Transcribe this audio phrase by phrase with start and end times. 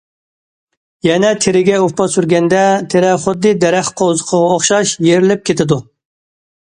[1.07, 2.61] يەنە تېرىگە ئۇپا سۈرگەندە،
[2.93, 5.79] تېرە خۇددى دەرەخ قوۋزىقىغا ئوخشاش يېرىلىپ كېتىدۇ.